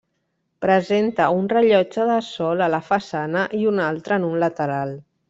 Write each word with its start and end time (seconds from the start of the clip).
Presenta 0.65 1.27
un 1.41 1.49
rellotge 1.51 2.07
de 2.11 2.15
sol 2.29 2.63
a 2.69 2.73
la 2.77 2.83
façana 2.87 3.45
i 3.59 3.63
un 3.73 3.83
altre 3.91 4.19
en 4.23 4.27
un 4.31 4.39
lateral. 4.47 4.97